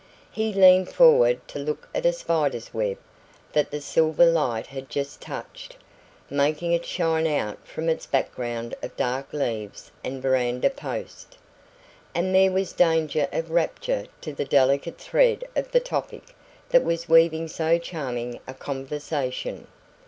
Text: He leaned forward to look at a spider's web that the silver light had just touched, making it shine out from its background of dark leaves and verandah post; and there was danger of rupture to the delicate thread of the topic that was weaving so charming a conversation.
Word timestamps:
He 0.31 0.51
leaned 0.51 0.89
forward 0.89 1.47
to 1.49 1.59
look 1.59 1.87
at 1.93 2.07
a 2.07 2.11
spider's 2.11 2.73
web 2.73 2.97
that 3.53 3.69
the 3.69 3.79
silver 3.79 4.25
light 4.25 4.65
had 4.65 4.89
just 4.89 5.21
touched, 5.21 5.77
making 6.27 6.73
it 6.73 6.87
shine 6.87 7.27
out 7.27 7.67
from 7.67 7.87
its 7.87 8.07
background 8.07 8.73
of 8.81 8.97
dark 8.97 9.31
leaves 9.31 9.91
and 10.03 10.19
verandah 10.19 10.71
post; 10.71 11.37
and 12.15 12.33
there 12.33 12.51
was 12.51 12.73
danger 12.73 13.27
of 13.31 13.51
rupture 13.51 14.05
to 14.21 14.33
the 14.33 14.43
delicate 14.43 14.97
thread 14.97 15.43
of 15.55 15.69
the 15.71 15.79
topic 15.79 16.35
that 16.69 16.83
was 16.83 17.07
weaving 17.07 17.47
so 17.47 17.77
charming 17.77 18.39
a 18.47 18.55
conversation. 18.55 19.67